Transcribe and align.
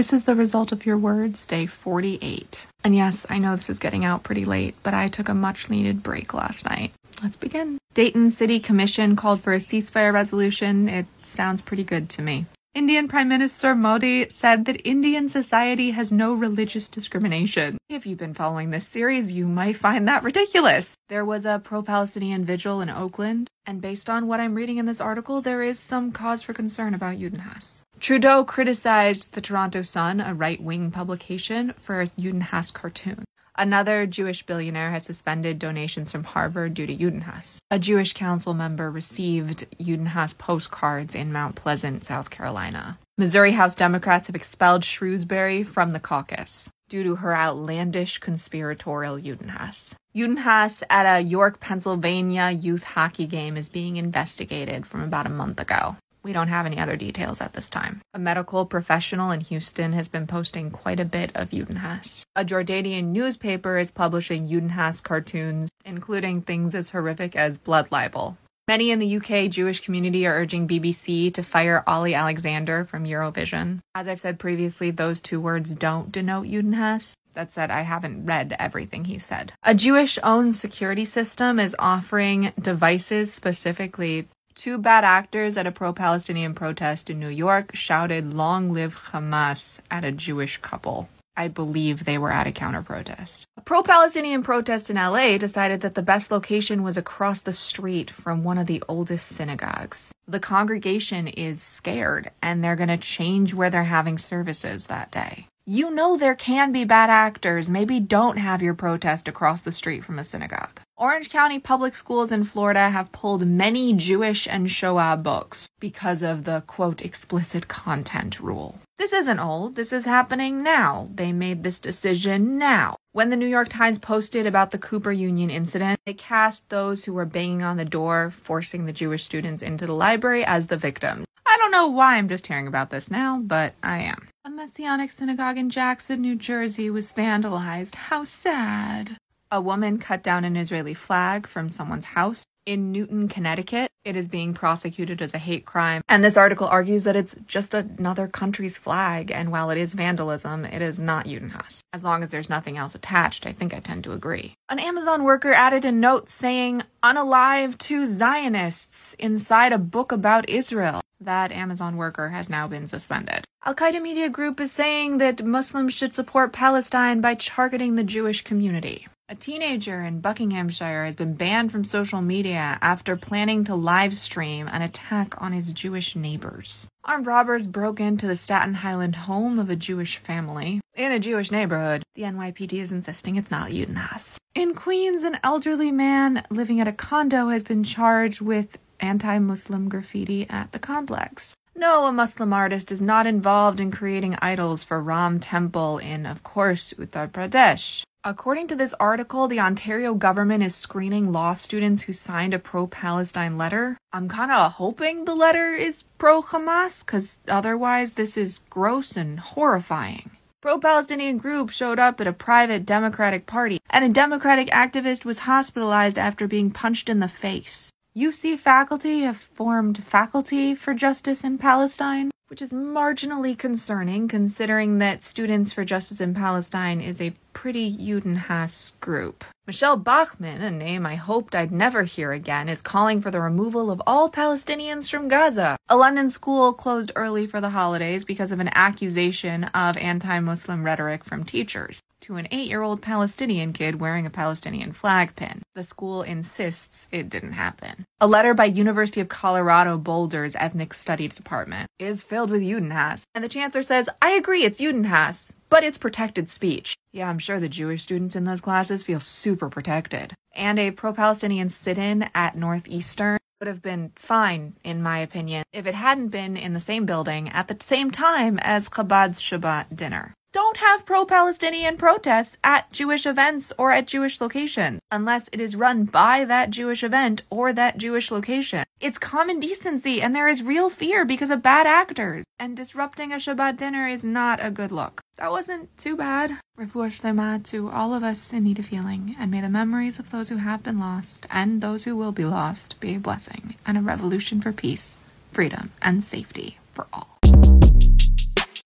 This 0.00 0.14
is 0.14 0.24
the 0.24 0.34
result 0.34 0.72
of 0.72 0.86
your 0.86 0.96
words, 0.96 1.44
day 1.44 1.66
48. 1.66 2.66
And 2.82 2.96
yes, 2.96 3.26
I 3.28 3.38
know 3.38 3.54
this 3.54 3.68
is 3.68 3.78
getting 3.78 4.02
out 4.02 4.22
pretty 4.22 4.46
late, 4.46 4.74
but 4.82 4.94
I 4.94 5.10
took 5.10 5.28
a 5.28 5.34
much 5.34 5.68
needed 5.68 6.02
break 6.02 6.32
last 6.32 6.64
night. 6.64 6.94
Let's 7.22 7.36
begin. 7.36 7.76
Dayton 7.92 8.30
City 8.30 8.60
Commission 8.60 9.14
called 9.14 9.42
for 9.42 9.52
a 9.52 9.58
ceasefire 9.58 10.10
resolution. 10.10 10.88
It 10.88 11.04
sounds 11.22 11.60
pretty 11.60 11.84
good 11.84 12.08
to 12.16 12.22
me. 12.22 12.46
Indian 12.72 13.08
Prime 13.08 13.28
Minister 13.28 13.74
Modi 13.74 14.28
said 14.28 14.64
that 14.66 14.86
Indian 14.88 15.28
society 15.28 15.90
has 15.90 16.12
no 16.12 16.32
religious 16.32 16.88
discrimination. 16.88 17.78
If 17.88 18.06
you've 18.06 18.20
been 18.20 18.32
following 18.32 18.70
this 18.70 18.86
series, 18.86 19.32
you 19.32 19.48
might 19.48 19.76
find 19.76 20.06
that 20.06 20.22
ridiculous. 20.22 20.96
There 21.08 21.24
was 21.24 21.44
a 21.44 21.60
pro 21.64 21.82
Palestinian 21.82 22.44
vigil 22.44 22.80
in 22.80 22.88
Oakland, 22.88 23.48
and 23.66 23.80
based 23.80 24.08
on 24.08 24.28
what 24.28 24.38
I'm 24.38 24.54
reading 24.54 24.78
in 24.78 24.86
this 24.86 25.00
article, 25.00 25.40
there 25.40 25.64
is 25.64 25.80
some 25.80 26.12
cause 26.12 26.44
for 26.44 26.52
concern 26.52 26.94
about 26.94 27.18
Judenhass. 27.18 27.82
Trudeau 27.98 28.44
criticized 28.44 29.34
the 29.34 29.40
Toronto 29.40 29.82
Sun, 29.82 30.20
a 30.20 30.32
right 30.32 30.62
wing 30.62 30.92
publication, 30.92 31.74
for 31.76 32.00
a 32.00 32.06
Judenhass 32.06 32.72
cartoon. 32.72 33.24
Another 33.60 34.06
Jewish 34.06 34.42
billionaire 34.46 34.90
has 34.90 35.04
suspended 35.04 35.58
donations 35.58 36.10
from 36.10 36.24
Harvard 36.24 36.72
due 36.72 36.86
to 36.86 36.96
Judenhass. 36.96 37.58
A 37.70 37.78
Jewish 37.78 38.14
council 38.14 38.54
member 38.54 38.90
received 38.90 39.66
Judenhass 39.78 40.38
postcards 40.38 41.14
in 41.14 41.30
Mount 41.30 41.56
Pleasant, 41.56 42.02
South 42.02 42.30
Carolina. 42.30 42.98
Missouri 43.18 43.52
House 43.52 43.74
Democrats 43.74 44.28
have 44.28 44.34
expelled 44.34 44.82
Shrewsbury 44.82 45.62
from 45.62 45.90
the 45.90 46.00
caucus 46.00 46.70
due 46.88 47.02
to 47.02 47.16
her 47.16 47.36
outlandish 47.36 48.18
conspiratorial 48.18 49.18
Judenhass. 49.18 49.94
Judenhass 50.16 50.82
at 50.88 51.18
a 51.18 51.20
York, 51.20 51.60
Pennsylvania 51.60 52.50
youth 52.50 52.84
hockey 52.84 53.26
game 53.26 53.58
is 53.58 53.68
being 53.68 53.98
investigated 53.98 54.86
from 54.86 55.02
about 55.02 55.26
a 55.26 55.28
month 55.28 55.60
ago. 55.60 55.96
We 56.22 56.32
don't 56.32 56.48
have 56.48 56.66
any 56.66 56.78
other 56.78 56.96
details 56.96 57.40
at 57.40 57.54
this 57.54 57.70
time. 57.70 58.02
A 58.14 58.18
medical 58.18 58.66
professional 58.66 59.30
in 59.30 59.40
Houston 59.40 59.92
has 59.92 60.08
been 60.08 60.26
posting 60.26 60.70
quite 60.70 61.00
a 61.00 61.04
bit 61.04 61.30
of 61.34 61.50
Judenhass. 61.50 62.24
A 62.36 62.44
Jordanian 62.44 63.06
newspaper 63.06 63.78
is 63.78 63.90
publishing 63.90 64.48
Judenhass 64.48 65.02
cartoons, 65.02 65.70
including 65.84 66.42
things 66.42 66.74
as 66.74 66.90
horrific 66.90 67.34
as 67.36 67.58
blood 67.58 67.88
libel. 67.90 68.36
Many 68.68 68.92
in 68.92 69.00
the 69.00 69.16
UK 69.16 69.50
Jewish 69.50 69.80
community 69.80 70.24
are 70.28 70.34
urging 70.34 70.68
BBC 70.68 71.34
to 71.34 71.42
fire 71.42 71.82
Olly 71.88 72.14
Alexander 72.14 72.84
from 72.84 73.04
Eurovision. 73.04 73.80
As 73.96 74.06
I've 74.06 74.20
said 74.20 74.38
previously, 74.38 74.92
those 74.92 75.20
two 75.20 75.40
words 75.40 75.74
don't 75.74 76.12
denote 76.12 76.46
Judenhass. 76.46 77.16
That 77.34 77.50
said, 77.50 77.70
I 77.70 77.80
haven't 77.80 78.26
read 78.26 78.54
everything 78.58 79.06
he 79.06 79.18
said. 79.18 79.52
A 79.64 79.74
Jewish 79.74 80.18
owned 80.22 80.54
security 80.54 81.04
system 81.04 81.58
is 81.58 81.74
offering 81.78 82.52
devices 82.60 83.32
specifically 83.32 84.28
Two 84.54 84.78
bad 84.78 85.04
actors 85.04 85.56
at 85.56 85.66
a 85.66 85.72
pro 85.72 85.92
Palestinian 85.92 86.54
protest 86.54 87.08
in 87.08 87.18
New 87.18 87.28
York 87.28 87.74
shouted, 87.74 88.34
Long 88.34 88.72
live 88.72 88.96
Hamas, 89.12 89.80
at 89.90 90.04
a 90.04 90.12
Jewish 90.12 90.58
couple. 90.58 91.08
I 91.36 91.48
believe 91.48 92.04
they 92.04 92.18
were 92.18 92.32
at 92.32 92.46
a 92.46 92.52
counter 92.52 92.82
protest. 92.82 93.46
A 93.56 93.62
pro 93.62 93.82
Palestinian 93.82 94.42
protest 94.42 94.90
in 94.90 94.96
LA 94.96 95.38
decided 95.38 95.80
that 95.80 95.94
the 95.94 96.02
best 96.02 96.30
location 96.30 96.82
was 96.82 96.96
across 96.96 97.40
the 97.40 97.52
street 97.52 98.10
from 98.10 98.44
one 98.44 98.58
of 98.58 98.66
the 98.66 98.82
oldest 98.88 99.26
synagogues. 99.28 100.12
The 100.28 100.40
congregation 100.40 101.28
is 101.28 101.62
scared 101.62 102.30
and 102.42 102.62
they're 102.62 102.76
going 102.76 102.88
to 102.88 102.98
change 102.98 103.54
where 103.54 103.70
they're 103.70 103.84
having 103.84 104.18
services 104.18 104.86
that 104.86 105.10
day. 105.10 105.46
You 105.72 105.92
know 105.92 106.16
there 106.16 106.34
can 106.34 106.72
be 106.72 106.82
bad 106.82 107.10
actors. 107.10 107.70
Maybe 107.70 108.00
don't 108.00 108.38
have 108.38 108.60
your 108.60 108.74
protest 108.74 109.28
across 109.28 109.62
the 109.62 109.70
street 109.70 110.04
from 110.04 110.18
a 110.18 110.24
synagogue. 110.24 110.80
Orange 110.96 111.30
County 111.30 111.60
Public 111.60 111.94
Schools 111.94 112.32
in 112.32 112.42
Florida 112.42 112.90
have 112.90 113.12
pulled 113.12 113.46
many 113.46 113.92
Jewish 113.92 114.48
and 114.48 114.68
Shoah 114.68 115.16
books 115.16 115.68
because 115.78 116.24
of 116.24 116.42
the 116.42 116.62
quote 116.66 117.04
explicit 117.04 117.68
content 117.68 118.40
rule. 118.40 118.80
This 118.98 119.12
isn't 119.12 119.38
old, 119.38 119.76
this 119.76 119.92
is 119.92 120.06
happening 120.06 120.64
now. 120.64 121.08
They 121.14 121.32
made 121.32 121.62
this 121.62 121.78
decision 121.78 122.58
now. 122.58 122.96
When 123.12 123.30
the 123.30 123.36
New 123.36 123.46
York 123.46 123.68
Times 123.68 124.00
posted 124.00 124.46
about 124.46 124.72
the 124.72 124.78
Cooper 124.78 125.12
Union 125.12 125.50
incident, 125.50 126.00
they 126.04 126.14
cast 126.14 126.68
those 126.70 127.04
who 127.04 127.12
were 127.12 127.24
banging 127.24 127.62
on 127.62 127.76
the 127.76 127.84
door, 127.84 128.32
forcing 128.32 128.86
the 128.86 128.92
Jewish 128.92 129.22
students 129.22 129.62
into 129.62 129.86
the 129.86 129.92
library 129.92 130.44
as 130.44 130.66
the 130.66 130.76
victims. 130.76 131.26
I 131.46 131.56
don't 131.58 131.70
know 131.70 131.86
why 131.86 132.16
I'm 132.16 132.28
just 132.28 132.48
hearing 132.48 132.66
about 132.66 132.90
this 132.90 133.08
now, 133.08 133.38
but 133.40 133.74
I 133.84 134.00
am. 134.00 134.29
A 134.42 134.48
Messianic 134.48 135.10
synagogue 135.10 135.58
in 135.58 135.68
Jackson, 135.68 136.22
New 136.22 136.34
Jersey 136.34 136.88
was 136.88 137.12
vandalized. 137.12 137.94
How 137.94 138.24
sad. 138.24 139.18
A 139.50 139.60
woman 139.60 139.98
cut 139.98 140.22
down 140.22 140.46
an 140.46 140.56
Israeli 140.56 140.94
flag 140.94 141.46
from 141.46 141.68
someone's 141.68 142.06
house. 142.06 142.46
In 142.70 142.92
Newton, 142.92 143.26
Connecticut, 143.26 143.90
it 144.04 144.14
is 144.14 144.28
being 144.28 144.54
prosecuted 144.54 145.20
as 145.22 145.34
a 145.34 145.38
hate 145.38 145.66
crime. 145.66 146.02
And 146.08 146.22
this 146.22 146.36
article 146.36 146.68
argues 146.68 147.02
that 147.02 147.16
it's 147.16 147.34
just 147.44 147.74
another 147.74 148.28
country's 148.28 148.78
flag, 148.78 149.32
and 149.32 149.50
while 149.50 149.70
it 149.70 149.76
is 149.76 149.94
vandalism, 149.94 150.64
it 150.64 150.80
is 150.80 150.96
not 151.00 151.26
Judenhass. 151.26 151.82
As 151.92 152.04
long 152.04 152.22
as 152.22 152.30
there's 152.30 152.48
nothing 152.48 152.78
else 152.78 152.94
attached, 152.94 153.44
I 153.44 153.50
think 153.50 153.74
I 153.74 153.80
tend 153.80 154.04
to 154.04 154.12
agree. 154.12 154.54
An 154.68 154.78
Amazon 154.78 155.24
worker 155.24 155.52
added 155.52 155.84
a 155.84 155.90
note 155.90 156.28
saying, 156.28 156.82
Unalive 157.02 157.76
to 157.78 158.06
Zionists 158.06 159.14
inside 159.14 159.72
a 159.72 159.78
book 159.78 160.12
about 160.12 160.48
Israel. 160.48 161.00
That 161.20 161.50
Amazon 161.50 161.96
worker 161.96 162.28
has 162.28 162.48
now 162.48 162.68
been 162.68 162.86
suspended. 162.86 163.44
Al 163.64 163.74
Qaeda 163.74 164.00
Media 164.00 164.28
Group 164.28 164.60
is 164.60 164.70
saying 164.70 165.18
that 165.18 165.44
Muslims 165.44 165.92
should 165.92 166.14
support 166.14 166.52
Palestine 166.52 167.20
by 167.20 167.34
targeting 167.34 167.96
the 167.96 168.04
Jewish 168.04 168.44
community. 168.44 169.08
A 169.30 169.36
teenager 169.36 170.02
in 170.02 170.18
Buckinghamshire 170.18 171.04
has 171.04 171.14
been 171.14 171.34
banned 171.34 171.70
from 171.70 171.84
social 171.84 172.20
media 172.20 172.78
after 172.82 173.14
planning 173.14 173.62
to 173.62 173.76
live 173.76 174.16
stream 174.16 174.66
an 174.66 174.82
attack 174.82 175.40
on 175.40 175.52
his 175.52 175.72
Jewish 175.72 176.16
neighbors. 176.16 176.88
Armed 177.04 177.28
robbers 177.28 177.68
broke 177.68 178.00
into 178.00 178.26
the 178.26 178.34
Staten 178.34 178.80
Island 178.82 179.14
home 179.14 179.60
of 179.60 179.70
a 179.70 179.76
Jewish 179.76 180.16
family 180.16 180.80
in 180.96 181.12
a 181.12 181.20
Jewish 181.20 181.52
neighborhood. 181.52 182.02
The 182.16 182.22
NYPD 182.22 182.72
is 182.72 182.90
insisting 182.90 183.36
it's 183.36 183.52
not 183.52 183.70
Judenhass. 183.70 184.38
In 184.56 184.74
Queens, 184.74 185.22
an 185.22 185.38
elderly 185.44 185.92
man 185.92 186.42
living 186.50 186.80
at 186.80 186.88
a 186.88 186.92
condo 186.92 187.50
has 187.50 187.62
been 187.62 187.84
charged 187.84 188.40
with 188.40 188.78
anti 188.98 189.38
Muslim 189.38 189.88
graffiti 189.88 190.50
at 190.50 190.72
the 190.72 190.80
complex. 190.80 191.54
No, 191.76 192.06
a 192.06 192.12
Muslim 192.12 192.52
artist 192.52 192.90
is 192.90 193.00
not 193.00 193.28
involved 193.28 193.78
in 193.78 193.92
creating 193.92 194.34
idols 194.42 194.82
for 194.82 195.00
Ram 195.00 195.38
Temple 195.38 195.98
in, 195.98 196.26
of 196.26 196.42
course, 196.42 196.92
Uttar 196.98 197.30
Pradesh. 197.30 198.02
According 198.22 198.66
to 198.66 198.76
this 198.76 198.92
article, 199.00 199.48
the 199.48 199.60
Ontario 199.60 200.12
government 200.12 200.62
is 200.62 200.74
screening 200.74 201.32
law 201.32 201.54
students 201.54 202.02
who 202.02 202.12
signed 202.12 202.52
a 202.52 202.58
pro 202.58 202.86
Palestine 202.86 203.56
letter. 203.56 203.96
I'm 204.12 204.28
kind 204.28 204.52
of 204.52 204.72
hoping 204.72 205.24
the 205.24 205.34
letter 205.34 205.72
is 205.72 206.04
pro 206.18 206.42
Hamas, 206.42 207.02
because 207.02 207.40
otherwise, 207.48 208.12
this 208.12 208.36
is 208.36 208.60
gross 208.68 209.16
and 209.16 209.40
horrifying. 209.40 210.32
Pro 210.60 210.78
Palestinian 210.78 211.38
group 211.38 211.70
showed 211.70 211.98
up 211.98 212.20
at 212.20 212.26
a 212.26 212.34
private 212.34 212.84
Democratic 212.84 213.46
party, 213.46 213.80
and 213.88 214.04
a 214.04 214.10
Democratic 214.10 214.68
activist 214.68 215.24
was 215.24 215.40
hospitalized 215.40 216.18
after 216.18 216.46
being 216.46 216.70
punched 216.70 217.08
in 217.08 217.20
the 217.20 217.28
face. 217.28 217.90
UC 218.14 218.58
faculty 218.58 219.20
have 219.20 219.38
formed 219.38 220.04
Faculty 220.04 220.74
for 220.74 220.92
Justice 220.92 221.42
in 221.42 221.56
Palestine, 221.56 222.30
which 222.48 222.60
is 222.60 222.72
marginally 222.72 223.56
concerning 223.56 224.26
considering 224.28 224.98
that 224.98 225.22
Students 225.22 225.72
for 225.72 225.84
Justice 225.84 226.20
in 226.20 226.34
Palestine 226.34 227.00
is 227.00 227.22
a 227.22 227.32
pretty 227.60 227.94
Judenhass 227.94 228.98
group. 229.00 229.44
Michele 229.66 229.98
Bachmann, 229.98 230.62
a 230.62 230.70
name 230.70 231.04
I 231.04 231.16
hoped 231.16 231.54
I'd 231.54 231.70
never 231.70 232.04
hear 232.04 232.32
again, 232.32 232.70
is 232.70 232.80
calling 232.80 233.20
for 233.20 233.30
the 233.30 233.38
removal 233.38 233.90
of 233.90 234.00
all 234.06 234.30
Palestinians 234.30 235.10
from 235.10 235.28
Gaza. 235.28 235.76
A 235.86 235.96
London 235.96 236.30
school 236.30 236.72
closed 236.72 237.12
early 237.14 237.46
for 237.46 237.60
the 237.60 237.68
holidays 237.68 238.24
because 238.24 238.50
of 238.50 238.60
an 238.60 238.70
accusation 238.74 239.64
of 239.64 239.98
anti 239.98 240.40
Muslim 240.40 240.84
rhetoric 240.84 241.22
from 241.22 241.44
teachers 241.44 242.02
to 242.20 242.36
an 242.36 242.48
eight 242.50 242.66
year 242.66 242.80
old 242.80 243.02
Palestinian 243.02 243.74
kid 243.74 244.00
wearing 244.00 244.24
a 244.24 244.30
Palestinian 244.30 244.92
flag 244.92 245.36
pin. 245.36 245.60
The 245.74 245.84
school 245.84 246.22
insists 246.22 247.08
it 247.12 247.28
didn't 247.28 247.52
happen. 247.52 248.06
A 248.22 248.26
letter 248.26 248.54
by 248.54 248.64
University 248.64 249.20
of 249.20 249.28
Colorado 249.28 249.98
Boulder's 249.98 250.56
Ethnic 250.56 250.94
Studies 250.94 251.34
Department 251.34 251.88
is 251.98 252.22
filled 252.22 252.50
with 252.50 252.62
Judenhass, 252.62 253.24
and 253.34 253.44
the 253.44 253.48
chancellor 253.50 253.82
says, 253.82 254.08
I 254.22 254.30
agree, 254.30 254.64
it's 254.64 254.80
Judenhass, 254.80 255.52
but 255.70 255.84
it's 255.84 255.96
protected 255.96 256.48
speech. 256.48 256.96
Yeah, 257.12 257.30
I'm 257.30 257.38
sure 257.38 257.58
the 257.58 257.68
Jewish 257.68 258.02
students 258.02 258.36
in 258.36 258.44
those 258.44 258.60
classes 258.60 259.02
feel 259.02 259.20
super 259.20 259.70
protected. 259.70 260.34
And 260.54 260.78
a 260.78 260.90
pro 260.90 261.12
Palestinian 261.12 261.68
sit 261.68 261.96
in 261.96 262.28
at 262.34 262.56
Northeastern 262.56 263.38
would 263.60 263.68
have 263.68 263.82
been 263.82 264.12
fine, 264.16 264.74
in 264.84 265.02
my 265.02 265.20
opinion, 265.20 265.64
if 265.72 265.86
it 265.86 265.94
hadn't 265.94 266.28
been 266.28 266.56
in 266.56 266.74
the 266.74 266.80
same 266.80 267.06
building 267.06 267.48
at 267.50 267.68
the 267.68 267.76
same 267.80 268.10
time 268.10 268.58
as 268.58 268.88
Chabad's 268.88 269.40
Shabbat 269.40 269.94
dinner 269.96 270.34
don't 270.52 270.78
have 270.78 271.06
pro 271.06 271.24
Palestinian 271.24 271.96
protests 271.96 272.56
at 272.64 272.90
Jewish 272.92 273.24
events 273.24 273.72
or 273.78 273.92
at 273.92 274.06
Jewish 274.06 274.40
locations 274.40 275.00
unless 275.10 275.48
it 275.52 275.60
is 275.60 275.76
run 275.76 276.04
by 276.04 276.44
that 276.44 276.70
Jewish 276.70 277.04
event 277.04 277.42
or 277.50 277.72
that 277.72 277.98
Jewish 277.98 278.30
location. 278.30 278.84
It's 279.00 279.18
common 279.18 279.60
decency 279.60 280.20
and 280.20 280.34
there 280.34 280.48
is 280.48 280.62
real 280.62 280.90
fear 280.90 281.24
because 281.24 281.50
of 281.50 281.62
bad 281.62 281.86
actors. 281.86 282.44
And 282.58 282.76
disrupting 282.76 283.32
a 283.32 283.36
Shabbat 283.36 283.76
dinner 283.76 284.08
is 284.08 284.24
not 284.24 284.58
a 284.62 284.70
good 284.70 284.92
look. 284.92 285.20
That 285.38 285.50
wasn't 285.50 285.96
too 285.96 286.16
bad. 286.16 286.58
Refuah 286.78 287.10
Shlema 287.10 287.64
to 287.70 287.88
all 287.88 288.12
of 288.12 288.22
us 288.22 288.52
in 288.52 288.64
need 288.64 288.78
of 288.78 288.88
healing, 288.88 289.36
and 289.38 289.50
may 289.50 289.60
the 289.60 289.68
memories 289.68 290.18
of 290.18 290.30
those 290.30 290.48
who 290.48 290.56
have 290.56 290.82
been 290.82 290.98
lost 290.98 291.46
and 291.50 291.80
those 291.80 292.04
who 292.04 292.16
will 292.16 292.32
be 292.32 292.44
lost 292.44 293.00
be 293.00 293.14
a 293.14 293.18
blessing 293.18 293.76
and 293.86 293.96
a 293.96 294.02
revolution 294.02 294.60
for 294.60 294.72
peace, 294.72 295.16
freedom, 295.52 295.92
and 296.02 296.22
safety 296.22 296.78
for 296.92 297.06
all. 297.12 297.38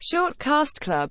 Short 0.07 0.39
Cast 0.39 0.83
Club 0.83 1.11